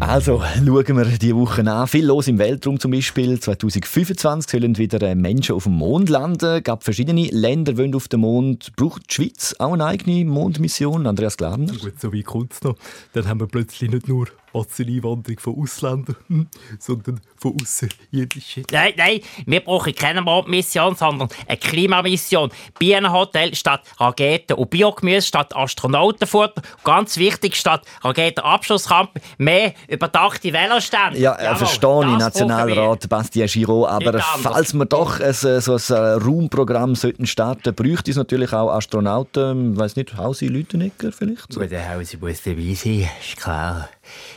[0.00, 1.86] Also schauen wir die Woche an.
[1.86, 3.38] Viel los im Weltraum zum Beispiel.
[3.38, 6.56] 2025 sollen wieder äh, Menschen auf dem Mond landen.
[6.56, 8.74] Es gab verschiedene Länder wollen auf dem Mond.
[8.76, 11.06] Braucht die Schweiz auch eine eigene Mondmission?
[11.06, 11.72] Andreas Glarner?
[11.74, 12.76] Gut, so wie kommt es noch.
[13.12, 16.48] Dann haben wir plötzlich nicht nur Masseneinwanderung von Ausländern,
[16.78, 18.64] sondern von Außerirdischen.
[18.70, 22.50] Nein, nein, wir brauchen keine Mondmission, sondern eine Klimamission.
[22.78, 26.62] Bienenhotel statt Raketen und Biogemüse statt Astronautenfutter.
[26.84, 31.18] Ganz wichtig, statt Raketenabschussrampe mehr überdachte Velostände.
[31.18, 33.88] Ja, äh, verstehe ich, Nationalrat Bastien Giraud.
[33.88, 38.70] Aber falls wir doch ein, so ein äh, Raumprogramm sollten starten, bräuchte es natürlich auch
[38.70, 39.74] Astronauten.
[39.74, 41.54] Ich weiß nicht, Hausi Lütenegger vielleicht?
[41.54, 43.88] Gut, der Hausi muss dabei sein, ist klar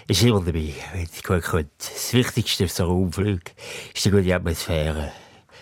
[0.07, 1.69] ist immer dabei, wenn es gut kommt.
[1.77, 3.41] Das Wichtigste für so einen Raumflug
[3.93, 5.11] ist die gute Atmosphäre.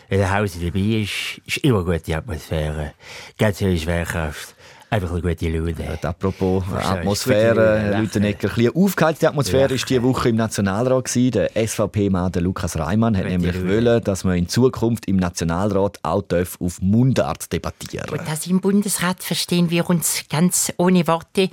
[0.10, 2.94] Wenn der Haus dabei ist, ist immer eine gute Atmosphäre.
[3.38, 4.55] Ganz viel Schwerkraft.
[4.94, 5.71] Einfach eine gute Laune.
[5.71, 11.05] Ja, apropos Atmosphäre, Herr Lütenegger, ein bisschen aufgeheizte Atmosphäre war diese Woche im Nationalrat.
[11.05, 11.32] Gewesen.
[11.32, 16.26] Der SVP-Mann Lukas Reimann hat nämlich wollen, dass man in Zukunft im Nationalrat auch
[16.60, 21.49] auf Mundart debattieren Und das im Bundesrat verstehen wir uns ganz ohne Worte.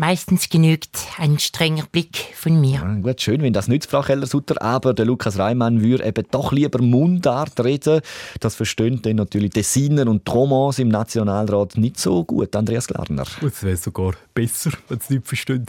[0.00, 2.76] Meistens genügt ein strenger Blick von mir.
[2.76, 6.52] Ja, gut, schön, wenn das nützt, Frau Keller-Sutter, aber der Lukas Reimann würde eben doch
[6.52, 8.00] lieber Mundart reden.
[8.40, 13.24] Das verstehen dann natürlich Tessiner und Tromans im Nationalrat nicht so gut, Andreas Glarner.
[13.46, 15.66] Es wäre sogar besser, wenn sie nicht verstehen.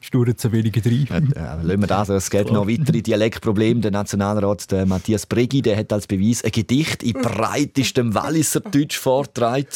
[0.00, 1.34] Schnurren zu wenige rein.
[1.36, 3.82] Ja, lassen wir das, es gibt noch weitere Dialektprobleme.
[3.82, 8.96] Der Nationalrat der Matthias Bregi der hat als Beweis ein Gedicht in breitestem Walliser Deutsch
[8.96, 9.66] vorgetragen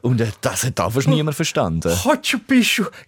[0.00, 1.92] und äh, das hat auch fast niemand verstanden.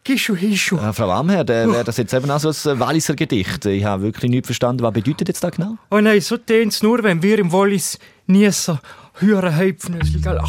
[0.04, 0.76] Gischu, hischu.
[0.76, 3.64] Äh, Frau Amher, wäre das jetzt eben auch so ein Walliser Gedicht?
[3.66, 5.76] Ich habe wirklich nicht verstanden, was bedeutet jetzt das genau?
[5.90, 8.78] Oh nein, so tönt es nur, wenn wir im Wallis niesen.
[9.18, 10.40] Hören Heipfnösel, gell?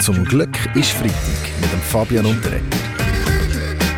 [0.00, 1.14] Zum Glück ist Freitag
[1.60, 2.64] mit dem Fabian Unterreger.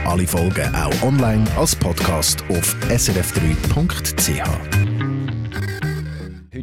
[0.05, 4.74] Alle Folgen auch online als Podcast auf srf3.ch.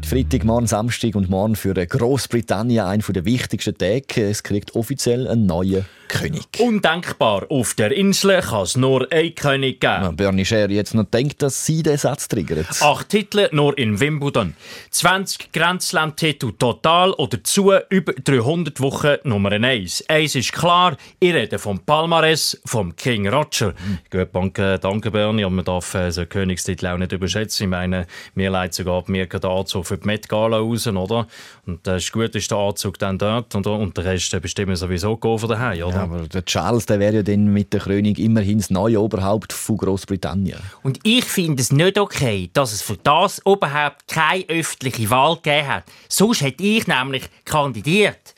[0.02, 4.30] Heute Freitag, morgen Samstag und morgen für Großbritannien ein der wichtigsten Tage.
[4.30, 6.44] Es kriegt offiziell einen neuen König.
[6.60, 7.46] Undenkbar.
[7.50, 10.04] Auf der Insel kann es nur einen König geben.
[10.04, 12.82] Ja, Bernie Scher jetzt noch denkt, dass sie den Satz triggert.
[12.82, 14.56] Acht Titel nur in Wimbledon.
[14.90, 20.06] 20 Grenzland-Titel total oder zu über 300 Wochen Nummer 1.
[20.10, 23.70] Eins ist klar, ich rede vom Palmares vom King Roger.
[23.70, 24.00] Mhm.
[24.10, 27.66] Gut, danke, danke Bernie, aber man darf äh, so Königstitel auch nicht überschätzen.
[27.66, 31.28] Ich meine, mir leitet sogar mir der Anzug für die Met Gala raus, oder?
[31.66, 35.18] Und das ist gut, ist der Anzug dann dort und, und der Rest bestimmen sowieso
[35.22, 36.02] von daheim, oder?
[36.02, 39.76] aber der Charles der wäre ja dann mit der Krönung immerhin das neue Oberhaupt von
[39.78, 40.60] Großbritannien.
[40.82, 45.68] Und ich finde es nicht okay, dass es für das überhaupt keine öffentliche Wahl gegeben
[45.68, 45.84] hat.
[46.08, 48.34] Sonst hätte ich nämlich kandidiert.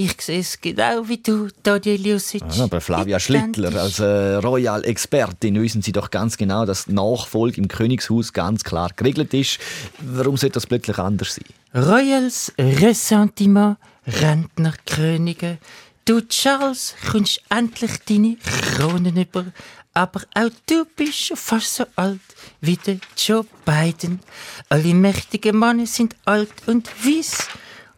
[0.00, 2.44] Ich sehe es genau wie du, Daniel Jusic.
[2.54, 7.60] Ja, aber Flavia Schlittler, als äh, Royal-Expertin, wissen Sie doch ganz genau, dass die Nachfolge
[7.60, 9.58] im Königshaus ganz klar geregelt ist.
[9.98, 11.84] Warum sollte das plötzlich anders sein?
[11.84, 13.76] Royals Ressentiment,
[14.06, 15.58] Rentnerkönige,
[16.04, 19.46] Du, Charles, kommst endlich deine Krone über.
[19.94, 22.20] Aber auch du bist schon fast so alt
[22.60, 24.20] wie der Joe Biden.
[24.68, 27.48] Alle mächtigen Männer sind alt und weiss.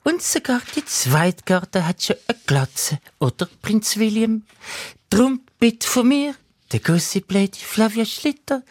[0.03, 2.99] Und sogar die Zweitgarde hat schon eine Glatze.
[3.19, 4.45] Oder Prinz William.
[5.11, 6.35] Drum bitte von mir,
[6.73, 8.63] der Gossip Lady Flavia Schlitter,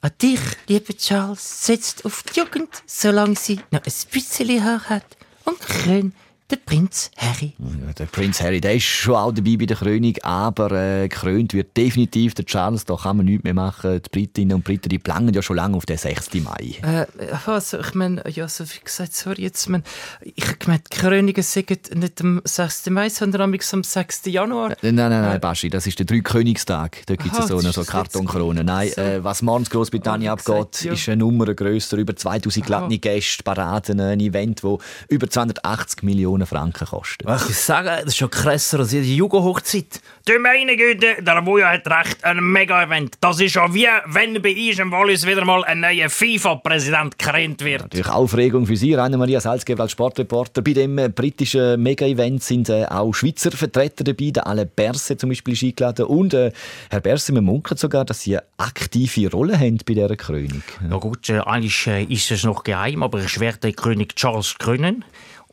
[0.00, 5.16] an dich, lieber Charles, setzt auf die Jugend, solange sie noch ein bisschen Haar hat
[5.44, 6.12] und krön
[6.50, 7.54] der Prinz Harry.
[7.58, 11.54] Ja, der Prinz Harry, der ist schon auch dabei bei der Krönung, aber äh, gekrönt
[11.54, 12.84] wird definitiv der Charles.
[12.84, 14.00] Da kann man nichts mehr machen.
[14.00, 16.34] Die Britinnen und Briten, die planen ja schon lange auf den 6.
[16.34, 16.76] Mai.
[16.82, 17.06] Äh,
[17.46, 19.82] also, ich meine, ja, so wie gesagt, sorry, jetzt, mein,
[20.22, 22.90] ich meine, die Krönungen sind nicht am 6.
[22.90, 24.26] Mai, sondern am 6.
[24.26, 24.76] Januar.
[24.82, 27.02] Nein, nein, nein, nein Baschi, das ist der Dreikönigstag.
[27.06, 28.62] Da gibt es so eine so Kartonkrone.
[28.62, 30.92] Nein, äh, was morgen in Großbritannien abgeht, gesagt, ja.
[30.92, 36.35] ist eine Nummer grösser, über 2000 glatte Gäste, Paraden, ein Event, wo über 280 Millionen
[36.36, 37.26] Millionen Franken kosten.
[37.26, 40.00] Was ich sage, das ist schon krasser als jede Jugendhochzeit.
[40.26, 43.16] Du meine Güte, der Wuja hat recht, ein Mega-Event.
[43.20, 47.64] Das ist ja wie wenn bei uns im Wallis wieder mal ein neuer FIFA-Präsident gekrönt
[47.64, 47.82] wird.
[47.82, 50.62] Natürlich Aufregung für Sie, Rainer Maria Salzgeber als Sportreporter.
[50.62, 54.30] Bei dem äh, britischen Mega-Event sind äh, auch Schweizer Vertreter dabei.
[54.30, 56.06] Der Alain Berse zum Beispiel ist eingeladen.
[56.06, 56.52] Und äh,
[56.90, 60.62] Herr Berse, man munkelt sogar, dass Sie eine aktive Rolle haben bei dieser Krönung.
[60.90, 65.04] Ja gut, äh, eigentlich äh, ist es noch geheim, aber ich werde König Charles krönen.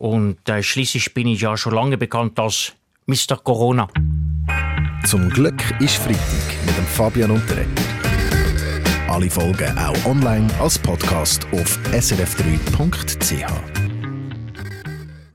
[0.03, 2.73] Und äh, schließlich bin ich ja schon lange bekannt als
[3.05, 3.37] Mr.
[3.41, 3.87] Corona.
[5.05, 7.69] Zum Glück ist Freitag mit dem Fabian Unterreger.
[9.07, 13.72] Alle Folgen auch online als Podcast auf srf3.ch.